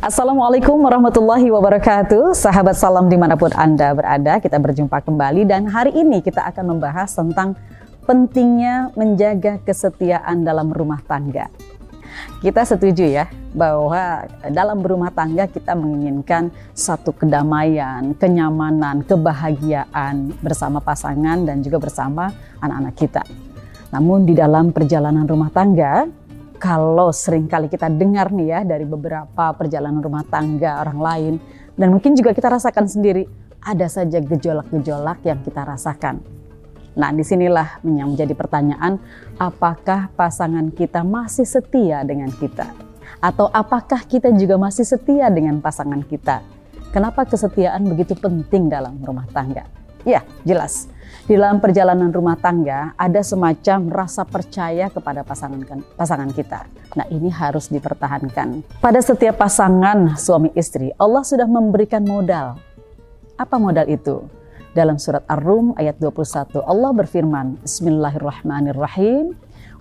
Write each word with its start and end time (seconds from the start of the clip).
Assalamualaikum 0.00 0.80
warahmatullahi 0.80 1.52
wabarakatuh 1.52 2.32
Sahabat 2.32 2.72
salam 2.72 3.12
di 3.12 3.20
mana 3.20 3.36
pun 3.36 3.52
Anda 3.52 3.92
berada 3.92 4.40
Kita 4.40 4.56
berjumpa 4.56 5.04
kembali 5.04 5.44
dan 5.44 5.68
hari 5.68 5.92
ini 5.92 6.24
kita 6.24 6.40
akan 6.40 6.72
membahas 6.72 7.12
tentang 7.12 7.52
Pentingnya 8.08 8.96
menjaga 8.96 9.60
kesetiaan 9.60 10.40
dalam 10.40 10.72
rumah 10.72 11.04
tangga 11.04 11.52
Kita 12.40 12.64
setuju 12.64 13.04
ya 13.12 13.28
bahwa 13.52 14.24
dalam 14.48 14.80
berumah 14.80 15.12
tangga 15.12 15.44
kita 15.44 15.76
menginginkan 15.76 16.48
satu 16.72 17.12
kedamaian, 17.12 18.16
kenyamanan, 18.16 19.04
kebahagiaan 19.04 20.32
bersama 20.40 20.80
pasangan 20.80 21.44
dan 21.44 21.60
juga 21.60 21.82
bersama 21.82 22.30
anak-anak 22.62 22.94
kita. 22.94 23.22
Namun 23.90 24.22
di 24.22 24.38
dalam 24.38 24.70
perjalanan 24.70 25.26
rumah 25.26 25.50
tangga 25.50 26.06
kalau 26.60 27.08
sering 27.08 27.48
kali 27.48 27.72
kita 27.72 27.88
dengar 27.88 28.28
nih 28.28 28.48
ya 28.52 28.60
dari 28.68 28.84
beberapa 28.84 29.56
perjalanan 29.56 30.04
rumah 30.04 30.28
tangga 30.28 30.84
orang 30.84 31.00
lain 31.00 31.34
dan 31.72 31.88
mungkin 31.88 32.12
juga 32.12 32.36
kita 32.36 32.52
rasakan 32.52 32.84
sendiri 32.84 33.24
ada 33.64 33.88
saja 33.88 34.20
gejolak-gejolak 34.20 35.24
yang 35.24 35.40
kita 35.40 35.64
rasakan. 35.64 36.20
Nah, 37.00 37.16
di 37.16 37.24
sinilah 37.24 37.80
yang 37.86 38.12
menjadi 38.12 38.36
pertanyaan, 38.36 39.00
apakah 39.40 40.12
pasangan 40.12 40.68
kita 40.68 41.00
masih 41.00 41.48
setia 41.48 42.04
dengan 42.04 42.28
kita? 42.28 42.68
Atau 43.24 43.48
apakah 43.48 44.04
kita 44.04 44.28
juga 44.36 44.60
masih 44.60 44.84
setia 44.84 45.32
dengan 45.32 45.64
pasangan 45.64 46.04
kita? 46.04 46.44
Kenapa 46.90 47.24
kesetiaan 47.24 47.86
begitu 47.88 48.18
penting 48.18 48.68
dalam 48.68 49.00
rumah 49.00 49.24
tangga? 49.30 49.79
Ya, 50.04 50.24
jelas 50.48 50.88
di 51.30 51.38
dalam 51.38 51.62
perjalanan 51.62 52.10
rumah 52.10 52.34
tangga 52.34 52.90
ada 52.98 53.22
semacam 53.22 53.86
rasa 53.86 54.26
percaya 54.26 54.90
kepada 54.90 55.22
pasangan 55.22 55.62
kan, 55.62 55.78
pasangan 55.94 56.26
kita. 56.34 56.66
Nah, 56.98 57.06
ini 57.06 57.30
harus 57.30 57.70
dipertahankan. 57.70 58.66
Pada 58.82 58.98
setiap 58.98 59.38
pasangan 59.38 60.18
suami 60.18 60.50
istri, 60.58 60.90
Allah 60.98 61.22
sudah 61.22 61.46
memberikan 61.46 62.02
modal. 62.02 62.58
Apa 63.38 63.62
modal 63.62 63.86
itu? 63.86 64.26
Dalam 64.74 64.98
surat 64.98 65.22
Ar-Rum 65.30 65.78
ayat 65.78 66.02
21, 66.02 66.66
Allah 66.66 66.90
berfirman, 66.98 67.62
Bismillahirrahmanirrahim. 67.62 69.30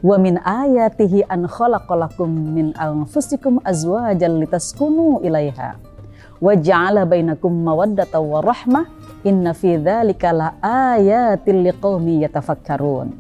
Wa 0.06 0.22
min 0.22 0.38
ayatihi 0.46 1.34
an 1.34 1.50
khalaqalakum 1.50 2.30
min 2.30 2.78
anfusikum 2.78 3.58
azwajan 3.66 4.38
litaskunu 4.38 5.26
ilaiha. 5.26 5.82
Wa 6.38 6.54
ja'ala 6.54 7.10
bainakum 7.10 7.52
mawaddata 7.52 8.22
wa 8.22 8.46
rahmah 8.46 8.99
Inna 9.28 9.52
fi 9.52 9.76
dzalika 9.76 10.32
laayatil 10.32 11.60
liqaumi 11.68 12.24
yatafakkarun. 12.24 13.20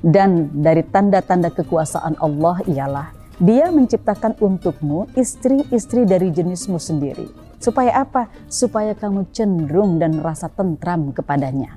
Dan 0.00 0.62
dari 0.64 0.86
tanda-tanda 0.86 1.52
kekuasaan 1.52 2.16
Allah 2.22 2.62
ialah 2.64 3.08
dia 3.40 3.72
menciptakan 3.72 4.36
untukmu 4.36 5.08
istri-istri 5.16 6.04
dari 6.04 6.28
jenismu 6.28 6.76
sendiri. 6.76 7.28
Supaya 7.60 8.04
apa? 8.04 8.32
Supaya 8.48 8.96
kamu 8.96 9.28
cenderung 9.32 10.00
dan 10.00 10.16
merasa 10.16 10.48
tentram 10.48 11.12
kepadanya. 11.12 11.76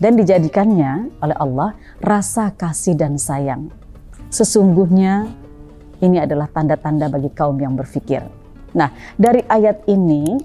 Dan 0.00 0.16
dijadikannya 0.16 1.12
oleh 1.20 1.36
Allah 1.36 1.76
rasa 2.00 2.48
kasih 2.56 2.96
dan 2.96 3.20
sayang. 3.20 3.68
Sesungguhnya 4.32 5.28
ini 6.00 6.16
adalah 6.16 6.48
tanda-tanda 6.48 7.12
bagi 7.12 7.28
kaum 7.36 7.60
yang 7.60 7.76
berfikir. 7.76 8.24
Nah, 8.72 8.88
dari 9.20 9.44
ayat 9.44 9.84
ini 9.92 10.40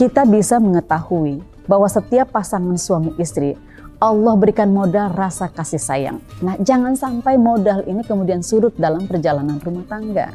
kita 0.00 0.24
bisa 0.24 0.56
mengetahui 0.56 1.44
bahwa 1.68 1.84
setiap 1.84 2.32
pasangan 2.32 2.72
suami 2.80 3.12
istri 3.20 3.52
Allah 4.00 4.32
berikan 4.32 4.72
modal 4.72 5.12
rasa 5.12 5.52
kasih 5.52 5.76
sayang. 5.76 6.24
Nah, 6.40 6.56
jangan 6.56 6.96
sampai 6.96 7.36
modal 7.36 7.84
ini 7.84 8.00
kemudian 8.00 8.40
surut 8.40 8.72
dalam 8.80 9.04
perjalanan 9.04 9.60
rumah 9.60 9.84
tangga. 9.84 10.32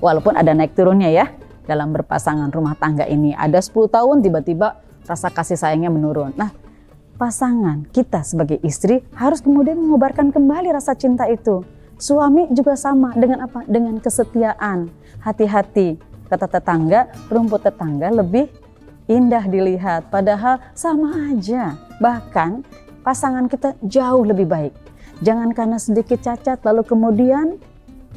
Walaupun 0.00 0.32
ada 0.32 0.56
naik 0.56 0.72
turunnya 0.72 1.12
ya 1.12 1.28
dalam 1.68 1.92
berpasangan 1.92 2.48
rumah 2.56 2.72
tangga 2.80 3.04
ini. 3.04 3.36
Ada 3.36 3.60
10 3.60 3.92
tahun 3.92 4.24
tiba-tiba 4.24 4.80
rasa 5.04 5.28
kasih 5.28 5.60
sayangnya 5.60 5.92
menurun. 5.92 6.32
Nah, 6.32 6.48
pasangan 7.20 7.84
kita 7.92 8.24
sebagai 8.24 8.64
istri 8.64 9.04
harus 9.12 9.44
kemudian 9.44 9.76
mengobarkan 9.76 10.32
kembali 10.32 10.72
rasa 10.72 10.96
cinta 10.96 11.28
itu. 11.28 11.60
Suami 12.00 12.48
juga 12.48 12.80
sama 12.80 13.12
dengan 13.12 13.44
apa? 13.44 13.60
Dengan 13.68 14.00
kesetiaan. 14.00 14.88
Hati-hati. 15.20 16.00
Kata 16.32 16.48
tetangga, 16.48 17.12
rumput 17.28 17.60
tetangga 17.60 18.08
lebih 18.08 18.61
indah 19.10 19.44
dilihat, 19.46 20.10
padahal 20.10 20.62
sama 20.74 21.32
aja. 21.32 21.78
Bahkan 21.98 22.62
pasangan 23.02 23.46
kita 23.50 23.74
jauh 23.82 24.22
lebih 24.22 24.46
baik. 24.46 24.74
Jangan 25.22 25.54
karena 25.54 25.78
sedikit 25.78 26.18
cacat 26.18 26.62
lalu 26.66 26.82
kemudian 26.82 27.58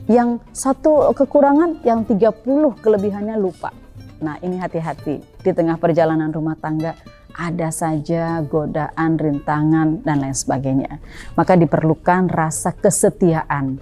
yang 0.05 0.41
satu 0.53 1.13
kekurangan, 1.13 1.81
yang 1.85 2.05
30 2.05 2.45
kelebihannya 2.81 3.37
lupa. 3.37 3.73
Nah 4.21 4.37
ini 4.41 4.57
hati-hati, 4.57 5.21
di 5.21 5.51
tengah 5.53 5.77
perjalanan 5.77 6.33
rumah 6.33 6.57
tangga 6.57 6.97
ada 7.35 7.67
saja 7.67 8.39
godaan, 8.47 9.19
rintangan, 9.19 10.01
dan 10.07 10.23
lain 10.23 10.37
sebagainya. 10.37 11.03
Maka 11.35 11.59
diperlukan 11.59 12.31
rasa 12.31 12.71
kesetiaan, 12.71 13.77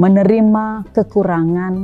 menerima 0.00 0.90
kekurangan 0.96 1.74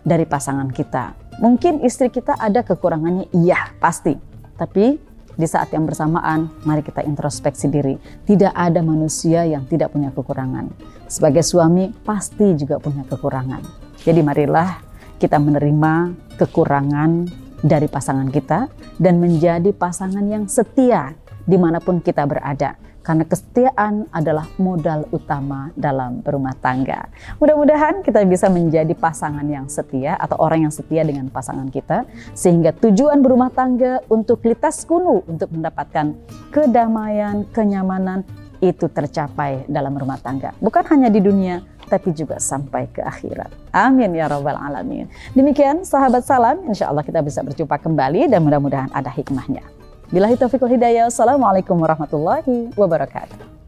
dari 0.00 0.24
pasangan 0.24 0.72
kita 0.72 1.19
Mungkin 1.40 1.80
istri 1.80 2.12
kita 2.12 2.36
ada 2.36 2.60
kekurangannya, 2.60 3.32
iya 3.32 3.72
pasti. 3.80 4.12
Tapi 4.60 5.00
di 5.40 5.46
saat 5.48 5.72
yang 5.72 5.88
bersamaan, 5.88 6.52
mari 6.68 6.84
kita 6.84 7.00
introspeksi 7.00 7.72
diri. 7.72 7.96
Tidak 8.28 8.52
ada 8.52 8.84
manusia 8.84 9.48
yang 9.48 9.64
tidak 9.64 9.96
punya 9.96 10.12
kekurangan. 10.12 10.68
Sebagai 11.08 11.40
suami, 11.40 11.96
pasti 12.04 12.60
juga 12.60 12.76
punya 12.76 13.08
kekurangan. 13.08 13.64
Jadi 14.04 14.20
marilah 14.20 14.84
kita 15.16 15.40
menerima 15.40 16.12
kekurangan 16.36 17.24
dari 17.64 17.88
pasangan 17.88 18.28
kita 18.28 18.68
dan 19.00 19.16
menjadi 19.16 19.72
pasangan 19.72 20.24
yang 20.28 20.44
setia 20.44 21.16
di 21.48 21.56
mana 21.56 21.80
pun 21.80 22.04
kita 22.04 22.28
berada 22.28 22.76
karena 23.10 23.26
kesetiaan 23.26 24.06
adalah 24.14 24.46
modal 24.54 25.02
utama 25.10 25.74
dalam 25.74 26.22
berumah 26.22 26.54
tangga. 26.62 27.10
Mudah-mudahan 27.42 28.06
kita 28.06 28.22
bisa 28.22 28.46
menjadi 28.46 28.94
pasangan 28.94 29.42
yang 29.50 29.66
setia 29.66 30.14
atau 30.14 30.38
orang 30.38 30.70
yang 30.70 30.70
setia 30.70 31.02
dengan 31.02 31.26
pasangan 31.26 31.66
kita 31.74 32.06
sehingga 32.38 32.70
tujuan 32.70 33.18
berumah 33.18 33.50
tangga 33.50 33.98
untuk 34.06 34.46
litas 34.46 34.86
kuno 34.86 35.26
untuk 35.26 35.50
mendapatkan 35.50 36.14
kedamaian, 36.54 37.50
kenyamanan 37.50 38.22
itu 38.62 38.86
tercapai 38.86 39.66
dalam 39.66 39.98
rumah 39.98 40.22
tangga. 40.22 40.54
Bukan 40.62 40.86
hanya 40.94 41.10
di 41.10 41.18
dunia, 41.18 41.66
tapi 41.90 42.14
juga 42.14 42.38
sampai 42.38 42.86
ke 42.94 43.02
akhirat. 43.02 43.74
Amin 43.74 44.14
ya 44.14 44.30
rabbal 44.30 44.54
alamin. 44.54 45.10
Demikian 45.34 45.82
sahabat 45.82 46.22
salam, 46.22 46.62
insya 46.70 46.86
Allah 46.94 47.02
kita 47.02 47.18
bisa 47.26 47.42
berjumpa 47.42 47.74
kembali 47.82 48.30
dan 48.30 48.38
mudah-mudahan 48.46 48.94
ada 48.94 49.10
hikmahnya. 49.10 49.79
Bila 50.10 50.26
taufiq 50.34 50.58
hidayah. 50.66 51.06
Assalamualaikum 51.06 51.78
warahmatullahi 51.78 52.74
wabarakatuh. 52.74 53.59